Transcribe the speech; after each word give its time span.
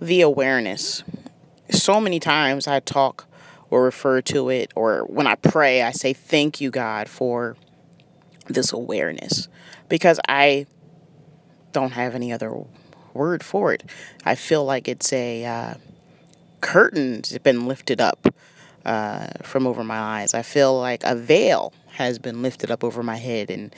the 0.00 0.20
awareness. 0.20 1.02
So 1.70 2.00
many 2.00 2.20
times 2.20 2.66
I 2.66 2.80
talk 2.80 3.26
or 3.70 3.82
refer 3.82 4.20
to 4.22 4.48
it, 4.48 4.72
or 4.76 5.04
when 5.06 5.26
I 5.26 5.34
pray, 5.34 5.82
I 5.82 5.90
say, 5.90 6.12
Thank 6.12 6.60
you, 6.60 6.70
God, 6.70 7.08
for 7.08 7.56
this 8.46 8.72
awareness. 8.72 9.48
Because 9.88 10.20
I 10.28 10.66
don't 11.72 11.92
have 11.92 12.14
any 12.14 12.32
other 12.32 12.64
word 13.12 13.42
for 13.42 13.72
it. 13.72 13.84
I 14.24 14.34
feel 14.34 14.64
like 14.64 14.88
it's 14.88 15.12
a 15.12 15.44
uh, 15.44 15.74
curtain's 16.60 17.36
been 17.38 17.66
lifted 17.66 18.00
up 18.00 18.26
uh, 18.84 19.28
from 19.42 19.66
over 19.66 19.82
my 19.82 19.98
eyes. 19.98 20.34
I 20.34 20.42
feel 20.42 20.78
like 20.78 21.02
a 21.04 21.14
veil 21.14 21.72
has 21.92 22.18
been 22.18 22.42
lifted 22.42 22.70
up 22.70 22.84
over 22.84 23.02
my 23.02 23.16
head, 23.16 23.50
and 23.50 23.74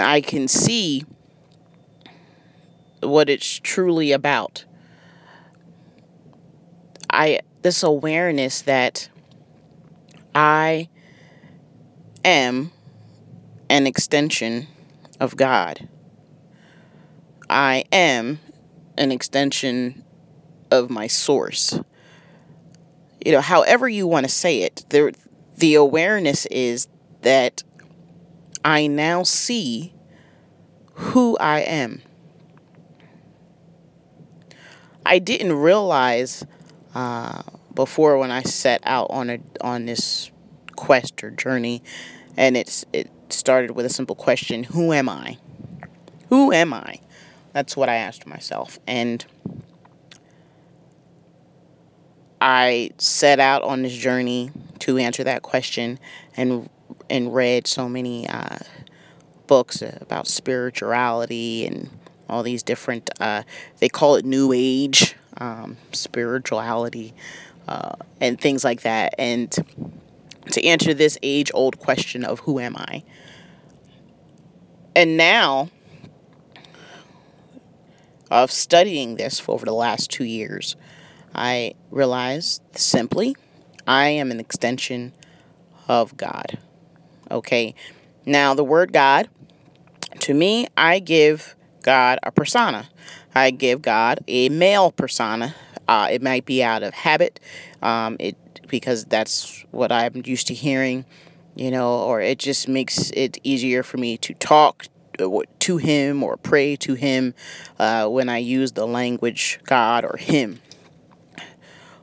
I 0.00 0.20
can 0.20 0.48
see 0.48 1.04
what 3.02 3.28
it's 3.28 3.58
truly 3.58 4.12
about. 4.12 4.64
I 7.12 7.40
this 7.62 7.82
awareness 7.82 8.62
that 8.62 9.08
I 10.34 10.88
am 12.24 12.70
an 13.68 13.86
extension 13.86 14.66
of 15.18 15.36
God. 15.36 15.88
I 17.48 17.84
am 17.92 18.40
an 18.96 19.12
extension 19.12 20.04
of 20.70 20.90
my 20.90 21.06
source. 21.06 21.78
You 23.24 23.32
know, 23.32 23.40
however 23.40 23.88
you 23.88 24.06
want 24.06 24.24
to 24.24 24.32
say 24.32 24.62
it, 24.62 24.84
the 24.90 25.14
the 25.56 25.74
awareness 25.74 26.46
is 26.46 26.88
that 27.22 27.62
I 28.64 28.86
now 28.86 29.24
see 29.24 29.92
who 30.94 31.36
I 31.38 31.60
am. 31.60 32.02
I 35.04 35.18
didn't 35.18 35.54
realize 35.54 36.44
uh, 36.94 37.42
before 37.74 38.18
when 38.18 38.30
I 38.30 38.42
set 38.42 38.80
out 38.84 39.08
on 39.10 39.30
a 39.30 39.38
on 39.60 39.86
this 39.86 40.30
quest 40.76 41.22
or 41.22 41.30
journey, 41.30 41.82
and 42.36 42.56
it's 42.56 42.84
it 42.92 43.10
started 43.28 43.72
with 43.72 43.86
a 43.86 43.90
simple 43.90 44.16
question: 44.16 44.64
Who 44.64 44.92
am 44.92 45.08
I? 45.08 45.38
Who 46.28 46.52
am 46.52 46.72
I? 46.72 47.00
That's 47.52 47.76
what 47.76 47.88
I 47.88 47.96
asked 47.96 48.26
myself, 48.26 48.78
and 48.86 49.24
I 52.40 52.90
set 52.98 53.38
out 53.38 53.62
on 53.62 53.82
this 53.82 53.94
journey 53.94 54.50
to 54.80 54.98
answer 54.98 55.24
that 55.24 55.42
question, 55.42 55.98
and 56.36 56.68
and 57.08 57.34
read 57.34 57.66
so 57.66 57.88
many 57.88 58.28
uh, 58.28 58.58
books 59.46 59.82
about 59.82 60.26
spirituality 60.26 61.66
and 61.66 61.90
all 62.28 62.42
these 62.42 62.62
different. 62.62 63.10
Uh, 63.20 63.42
they 63.78 63.88
call 63.88 64.16
it 64.16 64.24
New 64.24 64.52
Age 64.54 65.16
um, 65.40 65.76
spirituality, 65.92 67.14
uh, 67.66 67.94
and 68.20 68.40
things 68.40 68.64
like 68.64 68.82
that. 68.82 69.14
And 69.18 69.50
to 70.50 70.64
answer 70.64 70.94
this 70.94 71.18
age 71.22 71.50
old 71.54 71.78
question 71.78 72.24
of 72.24 72.40
who 72.40 72.60
am 72.60 72.76
I? 72.76 73.02
And 74.94 75.16
now, 75.16 75.70
of 78.30 78.50
studying 78.50 79.16
this 79.16 79.40
for 79.40 79.52
over 79.52 79.64
the 79.64 79.72
last 79.72 80.10
two 80.10 80.24
years, 80.24 80.76
I 81.34 81.74
realized 81.90 82.62
simply 82.72 83.36
I 83.86 84.08
am 84.08 84.30
an 84.30 84.40
extension 84.40 85.12
of 85.88 86.16
God. 86.16 86.58
Okay. 87.30 87.74
Now, 88.26 88.54
the 88.54 88.64
word 88.64 88.92
God, 88.92 89.28
to 90.20 90.34
me, 90.34 90.66
I 90.76 90.98
give 90.98 91.56
God 91.82 92.18
a 92.22 92.30
persona. 92.30 92.88
I 93.34 93.50
give 93.50 93.82
God 93.82 94.20
a 94.28 94.48
male 94.48 94.92
persona. 94.92 95.54
Uh, 95.86 96.08
it 96.10 96.22
might 96.22 96.44
be 96.44 96.62
out 96.62 96.82
of 96.82 96.94
habit, 96.94 97.40
um, 97.82 98.16
it 98.20 98.36
because 98.68 99.04
that's 99.04 99.64
what 99.72 99.90
I'm 99.90 100.22
used 100.24 100.46
to 100.46 100.54
hearing, 100.54 101.04
you 101.56 101.70
know, 101.70 102.00
or 102.00 102.20
it 102.20 102.38
just 102.38 102.68
makes 102.68 103.10
it 103.10 103.38
easier 103.42 103.82
for 103.82 103.98
me 103.98 104.16
to 104.18 104.34
talk 104.34 104.86
to 105.58 105.76
Him 105.76 106.22
or 106.22 106.36
pray 106.36 106.76
to 106.76 106.94
Him 106.94 107.34
uh, 107.78 108.06
when 108.08 108.28
I 108.28 108.38
use 108.38 108.72
the 108.72 108.86
language 108.86 109.58
God 109.64 110.04
or 110.04 110.16
Him. 110.16 110.60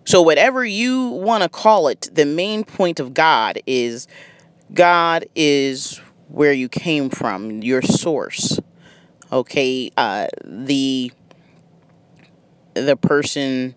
So, 0.06 0.22
whatever 0.22 0.64
you 0.64 1.10
want 1.10 1.44
to 1.44 1.50
call 1.50 1.88
it, 1.88 2.10
the 2.14 2.26
main 2.26 2.64
point 2.64 3.00
of 3.00 3.14
God 3.14 3.60
is 3.66 4.08
God 4.74 5.26
is 5.36 6.00
where 6.30 6.54
you 6.54 6.70
came 6.70 7.10
from, 7.10 7.62
your 7.62 7.82
source. 7.82 8.60
Okay, 9.32 9.92
uh, 9.98 10.28
the 10.46 11.12
the 12.86 12.96
person 12.96 13.76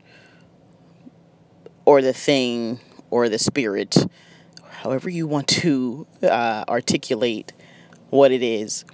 or 1.84 2.02
the 2.02 2.12
thing 2.12 2.80
or 3.10 3.28
the 3.28 3.38
spirit, 3.38 3.96
however 4.82 5.10
you 5.10 5.26
want 5.26 5.48
to 5.48 6.06
uh, 6.22 6.64
articulate 6.68 7.52
what 8.10 8.32
it 8.32 8.42
is 8.42 8.84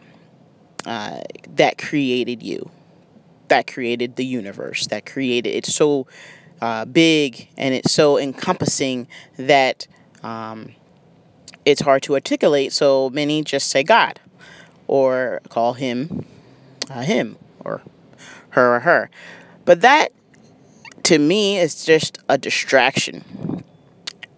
uh, 0.85 1.21
that 1.55 1.79
created 1.79 2.43
you, 2.43 2.71
that 3.49 3.67
created 3.67 4.17
the 4.17 4.25
universe, 4.25 4.87
that 4.87 5.05
created 5.05 5.51
it's 5.51 5.75
so 5.75 6.07
uh, 6.61 6.85
big 6.85 7.49
and 7.57 7.75
it's 7.75 7.93
so 7.93 8.19
encompassing 8.19 9.07
that 9.37 9.87
um, 10.23 10.73
it's 11.65 11.83
hard 11.83 12.03
to 12.03 12.15
articulate. 12.15 12.73
So 12.73 13.11
many 13.11 13.43
just 13.43 13.69
say 13.69 13.83
God 13.83 14.21
or 14.87 15.41
call 15.49 15.75
him 15.75 16.25
uh, 16.89 17.03
him 17.03 17.37
or 17.65 17.83
her 18.51 18.77
or 18.77 18.81
her. 18.81 19.11
But 19.67 19.83
that 19.83 20.13
to 21.03 21.19
me 21.19 21.59
is 21.59 21.85
just 21.85 22.19
a 22.31 22.39
distraction. 22.39 23.63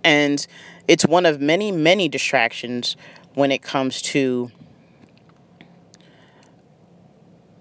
And 0.02 0.44
it's 0.88 1.06
one 1.06 1.26
of 1.26 1.40
many, 1.40 1.70
many 1.70 2.08
distractions 2.08 2.96
when 3.34 3.52
it 3.52 3.62
comes 3.62 4.02
to 4.02 4.50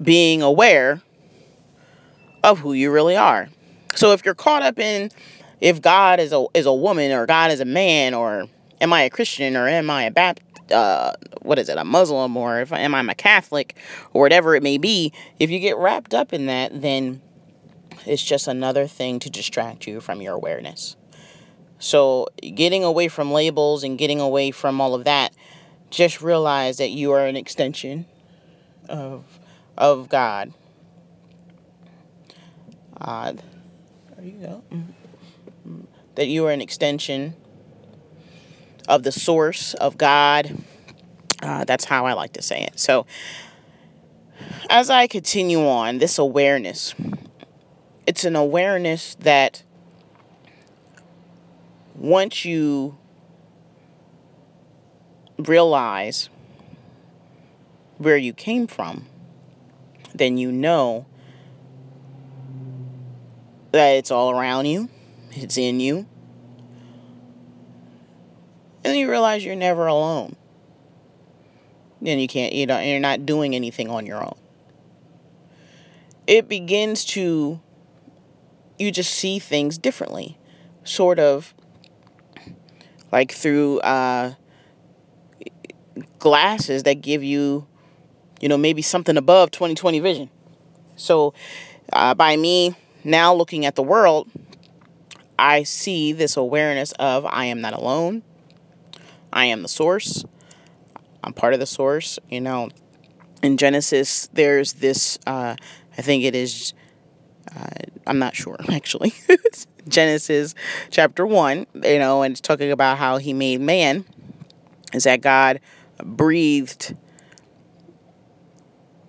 being 0.01 0.41
aware 0.41 1.01
of 2.43 2.59
who 2.59 2.73
you 2.73 2.89
really 2.89 3.17
are. 3.17 3.49
So 3.95 4.13
if 4.13 4.25
you're 4.25 4.33
caught 4.33 4.63
up 4.63 4.79
in 4.79 5.11
if 5.59 5.81
God 5.81 6.19
is 6.19 6.31
a 6.31 6.45
is 6.53 6.65
a 6.65 6.73
woman 6.73 7.11
or 7.11 7.25
God 7.25 7.51
is 7.51 7.59
a 7.59 7.65
man 7.65 8.13
or 8.13 8.45
am 8.79 8.93
I 8.93 9.01
a 9.01 9.09
Christian 9.09 9.57
or 9.57 9.67
am 9.67 9.89
I 9.89 10.03
a 10.03 10.11
Baptist 10.11 10.71
uh, 10.71 11.13
what 11.41 11.57
is 11.59 11.69
it, 11.69 11.77
a 11.77 11.83
Muslim 11.83 12.35
or 12.37 12.61
if 12.61 12.71
am 12.71 12.93
I 12.93 13.01
a 13.01 13.15
Catholic 13.15 13.75
or 14.13 14.21
whatever 14.21 14.55
it 14.55 14.63
may 14.63 14.77
be, 14.77 15.13
if 15.39 15.49
you 15.49 15.59
get 15.59 15.77
wrapped 15.77 16.13
up 16.13 16.33
in 16.33 16.45
that, 16.47 16.81
then 16.81 17.21
it's 18.07 18.23
just 18.23 18.47
another 18.47 18.87
thing 18.87 19.19
to 19.19 19.29
distract 19.29 19.87
you 19.87 19.99
from 19.99 20.21
your 20.21 20.33
awareness. 20.33 20.95
So, 21.79 22.27
getting 22.55 22.83
away 22.83 23.07
from 23.07 23.31
labels 23.31 23.83
and 23.83 23.97
getting 23.97 24.19
away 24.19 24.51
from 24.51 24.81
all 24.81 24.95
of 24.95 25.03
that, 25.03 25.33
just 25.89 26.21
realize 26.21 26.77
that 26.77 26.89
you 26.89 27.11
are 27.11 27.25
an 27.25 27.35
extension 27.35 28.05
of 28.89 29.23
of 29.77 30.09
God. 30.09 30.53
Uh, 32.99 33.33
there 34.15 34.25
you 34.25 34.31
go. 34.39 34.63
Mm-hmm. 34.71 35.81
That 36.15 36.27
you 36.27 36.45
are 36.47 36.51
an 36.51 36.61
extension 36.61 37.35
of 38.87 39.03
the 39.03 39.11
source 39.11 39.75
of 39.75 39.97
God. 39.97 40.57
Uh, 41.43 41.63
that's 41.65 41.85
how 41.85 42.07
I 42.07 42.13
like 42.13 42.33
to 42.33 42.41
say 42.41 42.63
it. 42.63 42.79
So, 42.79 43.05
as 44.69 44.89
I 44.89 45.05
continue 45.05 45.67
on, 45.67 45.99
this 45.99 46.17
awareness, 46.17 46.95
it's 48.07 48.23
an 48.23 48.37
awareness 48.37 49.15
that 49.19 49.63
once 51.93 52.45
you 52.45 52.97
realize 55.37 56.29
where 57.97 58.15
you 58.17 58.33
came 58.33 58.65
from, 58.65 59.07
then 60.15 60.37
you 60.37 60.51
know 60.51 61.05
that 63.71 63.89
it's 63.89 64.09
all 64.09 64.31
around 64.31 64.65
you, 64.65 64.89
it's 65.31 65.57
in 65.57 65.79
you, 65.81 66.07
and 68.85 68.97
you 68.97 69.09
realize 69.09 69.43
you're 69.43 69.55
never 69.55 69.85
alone. 69.85 70.35
Then 72.01 72.19
you 72.19 72.27
can't, 72.27 72.53
you 72.53 72.65
know, 72.65 72.79
you're 72.79 72.99
not 72.99 73.25
doing 73.25 73.53
anything 73.53 73.89
on 73.89 74.05
your 74.05 74.23
own. 74.23 74.37
It 76.25 76.47
begins 76.47 77.03
to, 77.05 77.59
you 78.77 78.91
just 78.91 79.13
see 79.13 79.39
things 79.39 79.77
differently, 79.77 80.37
sort 80.83 81.19
of 81.19 81.53
like 83.11 83.31
through 83.31 83.79
uh, 83.79 84.33
glasses 86.19 86.83
that 86.83 87.01
give 87.01 87.23
you, 87.23 87.65
you 88.41 88.49
know, 88.49 88.57
maybe 88.57 88.81
something 88.81 89.17
above 89.17 89.51
2020 89.51 89.99
vision. 89.99 90.29
So, 90.95 91.33
uh, 91.93 92.13
by 92.13 92.35
me 92.35 92.75
now 93.03 93.33
looking 93.33 93.65
at 93.65 93.75
the 93.75 93.83
world, 93.83 94.29
I 95.39 95.63
see 95.63 96.13
this 96.13 96.35
awareness 96.35 96.91
of 96.93 97.25
I 97.25 97.45
am 97.45 97.61
not 97.61 97.73
alone. 97.73 98.23
I 99.31 99.45
am 99.45 99.61
the 99.61 99.67
source. 99.67 100.25
I'm 101.23 101.33
part 101.33 101.53
of 101.53 101.59
the 101.59 101.65
source. 101.65 102.17
You 102.29 102.41
know, 102.41 102.69
in 103.43 103.57
Genesis, 103.57 104.27
there's 104.33 104.73
this, 104.73 105.19
uh, 105.27 105.55
I 105.97 106.01
think 106.01 106.23
it 106.23 106.35
is 106.35 106.73
uh, 107.57 107.67
I'm 108.05 108.19
not 108.19 108.35
sure 108.35 108.57
actually. 108.69 109.13
Genesis 109.87 110.53
chapter 110.89 111.25
1, 111.25 111.65
you 111.83 111.99
know, 111.99 112.21
and 112.21 112.33
it's 112.33 112.41
talking 112.41 112.71
about 112.71 112.97
how 112.97 113.17
he 113.17 113.31
made 113.33 113.61
man, 113.61 114.03
is 114.93 115.05
that 115.05 115.21
God 115.21 115.61
breathed 116.03 116.95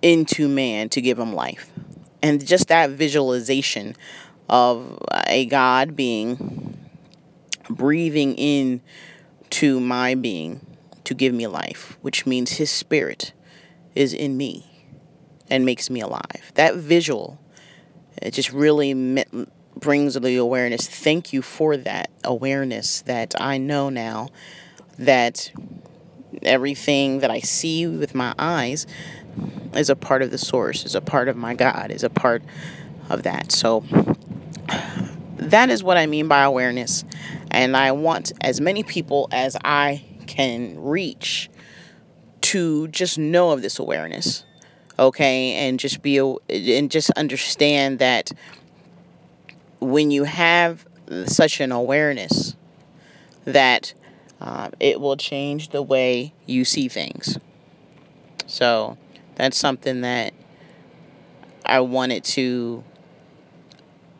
into 0.03 0.49
man 0.49 0.89
to 0.91 1.01
give 1.01 1.19
him 1.19 1.33
life. 1.33 1.73
And 2.23 2.45
just 2.45 2.69
that 2.69 2.91
visualization 2.91 3.97
of 4.49 4.99
a 5.27 5.47
God 5.47 5.97
being 5.97 6.79
breathing 7.69 8.35
in 8.37 8.81
to 9.51 9.81
my 9.81 10.15
being 10.15 10.65
to 11.05 11.15
give 11.15 11.35
me 11.35 11.47
life, 11.47 11.99
which 12.03 12.27
means 12.27 12.53
his 12.53 12.71
spirit 12.71 13.33
is 13.95 14.13
in 14.13 14.37
me 14.37 14.67
and 15.51 15.65
makes 15.65 15.91
me 15.91 16.01
alive. 16.01 16.53
That 16.55 16.77
visual, 16.77 17.39
it 18.23 18.33
just 18.33 18.53
really 18.53 19.25
brings 19.77 20.15
the 20.15 20.37
awareness. 20.37 20.89
Thank 20.89 21.33
you 21.33 21.43
for 21.43 21.77
that 21.77 22.11
awareness 22.25 23.03
that 23.03 23.35
I 23.41 23.59
know 23.59 23.91
now 23.91 24.29
that 24.99 25.53
everything 26.43 27.21
that 27.21 27.31
I 27.31 27.41
see 27.41 27.87
with 27.87 28.15
my 28.15 28.35
eyes 28.39 28.87
is 29.75 29.91
a 29.91 29.97
part 29.97 30.23
of 30.23 30.31
the 30.31 30.39
source, 30.39 30.85
is 30.85 30.95
a 30.95 31.01
part 31.01 31.29
of 31.29 31.37
my 31.37 31.55
God, 31.55 31.91
is 31.91 32.03
a 32.03 32.11
part 32.11 32.43
of 33.09 33.23
that. 33.23 33.53
So 33.53 33.85
that 35.37 35.71
is 35.71 35.83
what 35.83 35.97
I 35.97 36.07
mean 36.07 36.29
by 36.29 36.43
awareness. 36.43 37.05
And 37.51 37.77
I 37.77 37.93
want 37.93 38.33
as 38.41 38.61
many 38.61 38.83
people 38.83 39.29
as 39.33 39.57
I 39.65 40.05
can 40.27 40.79
reach 40.83 41.49
to 42.43 42.89
just 42.89 43.19
know 43.19 43.51
of 43.51 43.63
this 43.63 43.79
awareness. 43.79 44.45
Okay, 44.99 45.53
and 45.53 45.79
just 45.79 46.03
be 46.03 46.19
and 46.19 46.91
just 46.91 47.11
understand 47.11 48.01
that 48.01 48.33
when 49.81 50.11
you 50.11 50.25
have 50.25 50.87
such 51.27 51.61
an 51.61 51.71
awareness 51.71 52.57
that 53.45 53.95
uh, 54.41 54.71
it 54.81 55.01
will 55.01 55.17
change 55.17 55.71
the 55.71 55.83
way 55.83 56.33
you 56.47 56.65
see 56.65 56.89
things. 56.89 57.39
So 58.47 58.99
that's 59.37 59.57
something 59.57 60.01
that 60.01 60.35
I 61.65 61.81
wanted 61.81 62.25
to 62.25 62.83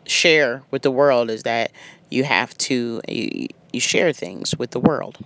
share 0.05 0.63
with 0.71 0.81
the 0.81 0.91
world 0.91 1.29
is 1.29 1.43
that 1.43 1.71
you 2.09 2.23
have 2.23 2.57
to 2.57 3.01
you, 3.07 3.47
you 3.71 3.79
share 3.79 4.11
things 4.13 4.57
with 4.57 4.71
the 4.71 4.79
world 4.79 5.17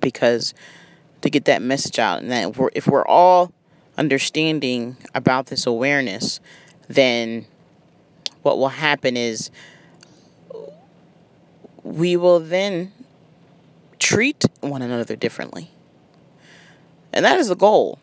because 0.00 0.54
to 1.22 1.30
get 1.30 1.44
that 1.46 1.62
message 1.62 1.98
out 1.98 2.20
and 2.20 2.30
that 2.30 2.50
if 2.50 2.58
we're, 2.58 2.70
if 2.74 2.86
we're 2.86 3.06
all 3.06 3.52
understanding 3.96 4.96
about 5.14 5.46
this 5.46 5.66
awareness 5.66 6.40
then 6.88 7.46
what 8.42 8.58
will 8.58 8.68
happen 8.68 9.16
is 9.16 9.50
we 11.82 12.16
will 12.16 12.40
then 12.40 12.92
treat 13.98 14.44
one 14.60 14.82
another 14.82 15.16
differently. 15.16 15.70
And 17.12 17.24
that 17.24 17.38
is 17.38 17.48
the 17.48 17.56
goal. 17.56 17.98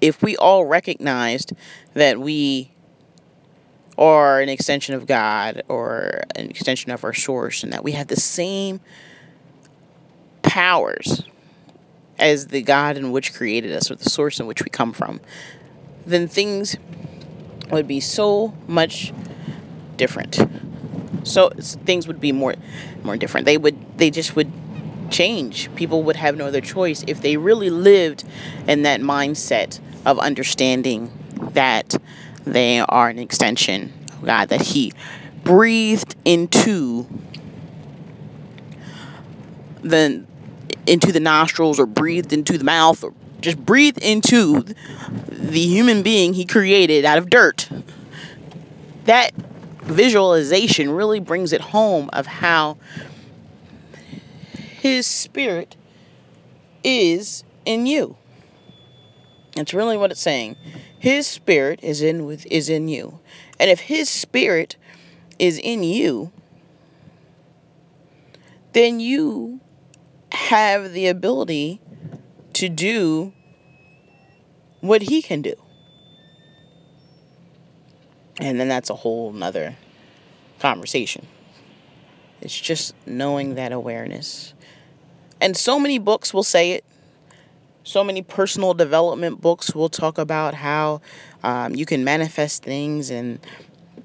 If 0.00 0.22
we 0.22 0.36
all 0.36 0.66
recognized 0.66 1.52
that 1.94 2.20
we 2.20 2.70
are 3.96 4.40
an 4.40 4.48
extension 4.48 4.94
of 4.94 5.06
God 5.06 5.62
or 5.68 6.22
an 6.34 6.50
extension 6.50 6.90
of 6.90 7.04
our 7.04 7.14
source, 7.14 7.62
and 7.62 7.72
that 7.72 7.84
we 7.84 7.92
have 7.92 8.08
the 8.08 8.16
same 8.16 8.80
powers 10.42 11.22
as 12.22 12.46
the 12.46 12.62
God 12.62 12.96
in 12.96 13.10
which 13.10 13.34
created 13.34 13.72
us 13.72 13.90
or 13.90 13.96
the 13.96 14.08
source 14.08 14.38
in 14.38 14.46
which 14.46 14.62
we 14.62 14.70
come 14.70 14.92
from, 14.92 15.20
then 16.06 16.28
things 16.28 16.76
would 17.70 17.88
be 17.88 18.00
so 18.00 18.54
much 18.68 19.12
different. 19.96 20.38
So 21.24 21.50
things 21.58 22.06
would 22.06 22.20
be 22.20 22.32
more 22.32 22.54
more 23.02 23.16
different. 23.16 23.44
They 23.44 23.58
would 23.58 23.76
they 23.98 24.10
just 24.10 24.36
would 24.36 24.50
change. 25.10 25.74
People 25.74 26.04
would 26.04 26.16
have 26.16 26.36
no 26.36 26.46
other 26.46 26.60
choice 26.60 27.04
if 27.06 27.20
they 27.20 27.36
really 27.36 27.70
lived 27.70 28.24
in 28.66 28.82
that 28.82 29.00
mindset 29.00 29.80
of 30.06 30.18
understanding 30.18 31.10
that 31.52 31.96
they 32.44 32.80
are 32.80 33.08
an 33.08 33.18
extension 33.18 33.92
of 34.12 34.24
God, 34.24 34.48
that 34.48 34.62
He 34.62 34.92
breathed 35.44 36.14
into 36.24 37.06
the 39.82 40.24
into 40.86 41.12
the 41.12 41.20
nostrils 41.20 41.78
or 41.78 41.86
breathed 41.86 42.32
into 42.32 42.58
the 42.58 42.64
mouth 42.64 43.02
or 43.04 43.12
just 43.40 43.58
breathed 43.64 43.98
into 43.98 44.64
the 45.28 45.60
human 45.60 46.02
being 46.02 46.34
he 46.34 46.44
created 46.44 47.04
out 47.04 47.18
of 47.18 47.28
dirt. 47.28 47.68
That 49.04 49.32
visualization 49.82 50.90
really 50.90 51.20
brings 51.20 51.52
it 51.52 51.60
home 51.60 52.08
of 52.12 52.26
how 52.26 52.78
his 54.52 55.06
spirit 55.06 55.76
is 56.84 57.44
in 57.64 57.86
you. 57.86 58.16
That's 59.54 59.74
really 59.74 59.96
what 59.96 60.10
it's 60.10 60.20
saying. 60.20 60.56
His 60.98 61.26
spirit 61.26 61.80
is 61.82 62.00
in 62.00 62.24
with 62.24 62.46
is 62.46 62.68
in 62.68 62.88
you. 62.88 63.18
And 63.58 63.70
if 63.70 63.80
his 63.80 64.08
spirit 64.08 64.76
is 65.38 65.58
in 65.58 65.82
you, 65.82 66.32
then 68.72 69.00
you 69.00 69.60
have 70.32 70.92
the 70.92 71.06
ability 71.06 71.80
to 72.54 72.68
do 72.68 73.32
what 74.80 75.02
he 75.02 75.22
can 75.22 75.42
do. 75.42 75.54
And 78.40 78.58
then 78.58 78.68
that's 78.68 78.90
a 78.90 78.94
whole 78.94 79.32
nother 79.32 79.76
conversation. 80.58 81.26
It's 82.40 82.58
just 82.58 82.94
knowing 83.06 83.54
that 83.54 83.72
awareness. 83.72 84.54
And 85.40 85.56
so 85.56 85.78
many 85.78 85.98
books 85.98 86.34
will 86.34 86.42
say 86.42 86.72
it 86.72 86.84
so 87.84 88.04
many 88.04 88.22
personal 88.22 88.74
development 88.74 89.40
books 89.40 89.74
will 89.74 89.88
talk 89.88 90.18
about 90.18 90.54
how 90.54 91.00
um, 91.42 91.74
you 91.74 91.84
can 91.84 92.04
manifest 92.04 92.62
things 92.62 93.10
and 93.10 93.40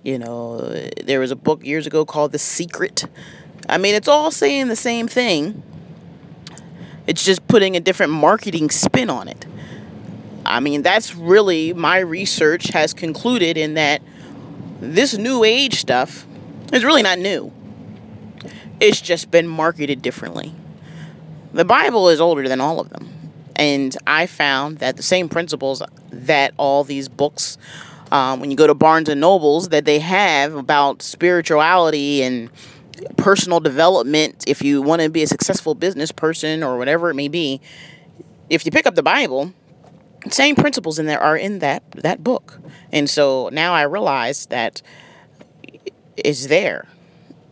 you 0.03 0.17
know 0.17 0.61
there 1.03 1.19
was 1.19 1.31
a 1.31 1.35
book 1.35 1.63
years 1.65 1.85
ago 1.85 2.05
called 2.05 2.31
the 2.31 2.39
secret 2.39 3.05
i 3.69 3.77
mean 3.77 3.93
it's 3.93 4.07
all 4.07 4.31
saying 4.31 4.67
the 4.67 4.75
same 4.75 5.07
thing 5.07 5.61
it's 7.07 7.23
just 7.23 7.47
putting 7.47 7.75
a 7.75 7.79
different 7.79 8.11
marketing 8.11 8.69
spin 8.69 9.09
on 9.09 9.27
it. 9.27 9.45
I 10.45 10.59
mean 10.59 10.81
that's 10.81 11.15
really 11.15 11.73
my 11.73 11.99
research 11.99 12.69
has 12.69 12.93
concluded 12.93 13.57
in 13.57 13.73
that 13.73 14.01
this 14.79 15.17
new 15.17 15.43
age 15.43 15.79
stuff 15.79 16.25
is 16.71 16.83
really 16.83 17.03
not 17.03 17.17
new. 17.17 17.51
It's 18.79 19.01
just 19.01 19.31
been 19.31 19.47
marketed 19.47 20.01
differently. 20.01 20.53
The 21.53 21.65
bible 21.65 22.09
is 22.09 22.21
older 22.21 22.47
than 22.47 22.61
all 22.61 22.79
of 22.79 22.89
them. 22.89 23.17
And 23.55 23.97
I 24.05 24.27
found 24.27 24.77
that 24.77 24.97
the 24.97 25.03
same 25.03 25.29
principles 25.29 25.81
that 26.11 26.53
all 26.57 26.83
these 26.83 27.09
books, 27.09 27.57
um, 28.11 28.39
when 28.39 28.51
you 28.51 28.57
go 28.57 28.67
to 28.67 28.75
Barnes 28.75 29.09
and 29.09 29.19
Nobles, 29.19 29.69
that 29.69 29.85
they 29.85 29.97
have 29.99 30.53
about 30.53 31.01
spirituality 31.01 32.21
and 32.21 32.51
personal 33.17 33.59
development, 33.59 34.43
if 34.47 34.61
you 34.61 34.81
want 34.81 35.01
to 35.01 35.09
be 35.09 35.23
a 35.23 35.27
successful 35.27 35.75
business 35.75 36.11
person 36.11 36.63
or 36.63 36.77
whatever 36.77 37.09
it 37.09 37.15
may 37.15 37.27
be, 37.27 37.61
if 38.49 38.65
you 38.65 38.71
pick 38.71 38.87
up 38.87 38.95
the 38.95 39.03
Bible, 39.03 39.53
same 40.29 40.55
principles 40.55 40.99
in 40.99 41.05
there 41.05 41.19
are 41.19 41.37
in 41.37 41.59
that 41.59 41.83
that 41.91 42.23
book. 42.23 42.59
And 42.91 43.09
so 43.09 43.49
now 43.51 43.73
I 43.73 43.83
realize 43.83 44.45
that 44.47 44.81
it's 46.15 46.47
there. 46.47 46.87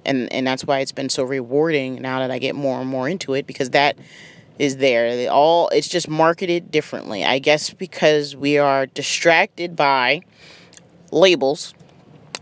And 0.06 0.32
and 0.32 0.46
that's 0.46 0.66
why 0.66 0.80
it's 0.80 0.92
been 0.92 1.10
so 1.10 1.24
rewarding 1.24 2.02
now 2.02 2.20
that 2.20 2.32
I 2.32 2.40
get 2.40 2.56
more 2.56 2.80
and 2.80 2.90
more 2.90 3.10
into 3.10 3.34
it 3.34 3.48
because 3.48 3.72
that 3.72 3.98
is 4.60 4.78
there. 4.78 5.16
They 5.16 5.28
all 5.28 5.70
it's 5.70 5.88
just 5.88 6.08
marketed 6.08 6.72
differently. 6.72 7.24
I 7.24 7.40
guess 7.40 7.72
because 7.72 8.36
we 8.36 8.58
are 8.58 8.86
distracted 8.86 9.76
by 9.76 10.22
labels, 11.12 11.74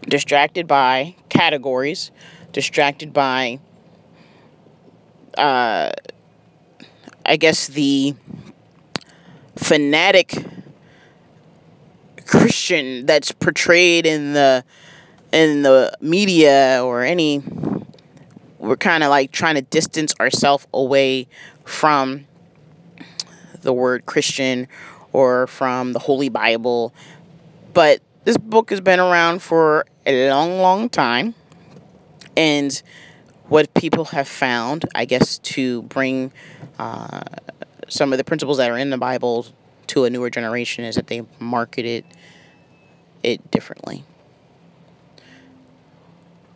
distracted 0.07 0.67
by 0.67 1.15
categories, 1.29 2.11
distracted 2.53 3.11
by 3.11 3.59
uh 5.37 5.91
I 7.25 7.37
guess 7.37 7.67
the 7.67 8.15
fanatic 9.55 10.45
Christian 12.25 13.05
that's 13.05 13.31
portrayed 13.31 14.05
in 14.05 14.33
the 14.33 14.63
in 15.31 15.63
the 15.63 15.95
media 15.99 16.81
or 16.83 17.01
any 17.03 17.41
we're 18.59 18.77
kind 18.77 19.03
of 19.03 19.09
like 19.09 19.31
trying 19.31 19.55
to 19.55 19.61
distance 19.61 20.13
ourselves 20.19 20.65
away 20.73 21.27
from 21.65 22.25
the 23.61 23.73
word 23.73 24.05
Christian 24.05 24.67
or 25.11 25.47
from 25.47 25.93
the 25.93 25.99
Holy 25.99 26.29
Bible. 26.29 26.93
But 27.73 28.01
this 28.23 28.37
book 28.37 28.69
has 28.69 28.79
been 28.79 28.99
around 28.99 29.41
for 29.41 29.85
a 30.05 30.29
long, 30.29 30.59
long 30.59 30.89
time. 30.89 31.35
And 32.35 32.81
what 33.47 33.73
people 33.73 34.05
have 34.05 34.27
found, 34.27 34.85
I 34.95 35.05
guess, 35.05 35.37
to 35.39 35.83
bring 35.83 36.31
uh, 36.79 37.21
some 37.87 38.11
of 38.11 38.17
the 38.17 38.23
principles 38.23 38.57
that 38.57 38.69
are 38.71 38.77
in 38.77 38.89
the 38.89 38.97
Bible 38.97 39.45
to 39.87 40.05
a 40.05 40.09
newer 40.09 40.29
generation 40.29 40.85
is 40.85 40.95
that 40.95 41.07
they 41.07 41.23
marketed 41.39 42.05
it 43.21 43.51
differently. 43.51 44.03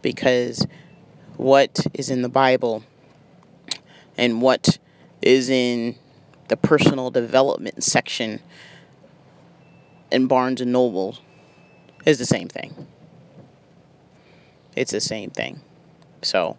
because 0.08 0.66
what 1.36 1.86
is 1.94 2.10
in 2.10 2.22
the 2.22 2.30
Bible 2.30 2.84
and 4.18 4.42
what 4.42 4.78
is 5.22 5.50
in 5.50 5.98
the 6.48 6.56
personal 6.56 7.12
development 7.12 7.84
section 7.84 8.40
in 10.10 10.28
Barnes 10.28 10.62
and 10.62 10.72
Noble 10.72 11.18
is 12.06 12.20
the 12.20 12.26
same 12.26 12.48
thing. 12.48 12.88
It's 14.78 14.92
the 14.92 15.02
same 15.02 15.30
thing. 15.30 15.60
So, 16.22 16.58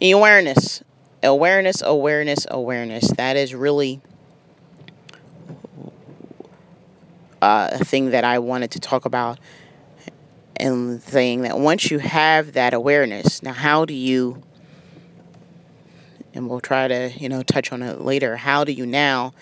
awareness, 0.00 0.82
awareness, 1.22 1.82
awareness, 1.82 2.46
awareness. 2.50 3.10
That 3.12 3.36
is 3.36 3.54
really 3.54 4.00
uh, 7.40 7.68
a 7.72 7.84
thing 7.84 8.10
that 8.10 8.24
I 8.24 8.38
wanted 8.38 8.70
to 8.72 8.80
talk 8.80 9.04
about 9.04 9.38
and 10.56 11.02
saying 11.02 11.42
that 11.42 11.58
once 11.58 11.90
you 11.90 11.98
have 11.98 12.52
that 12.52 12.72
awareness, 12.72 13.42
now 13.42 13.52
how 13.52 13.84
do 13.84 13.94
you, 13.94 14.42
and 16.34 16.48
we'll 16.48 16.60
try 16.60 16.88
to, 16.88 17.10
you 17.16 17.28
know, 17.28 17.42
touch 17.42 17.72
on 17.72 17.82
it 17.82 18.00
later, 18.00 18.36
how 18.36 18.64
do 18.64 18.72
you 18.72 18.86
now 18.86 19.34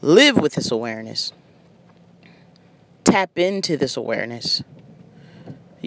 live 0.00 0.36
with 0.36 0.54
this 0.54 0.70
awareness? 0.70 1.32
Tap 3.04 3.36
into 3.36 3.76
this 3.76 3.96
awareness. 3.96 4.62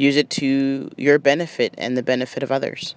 Use 0.01 0.17
it 0.17 0.31
to 0.31 0.89
your 0.97 1.19
benefit 1.19 1.75
and 1.77 1.95
the 1.95 2.01
benefit 2.01 2.41
of 2.41 2.51
others. 2.51 2.95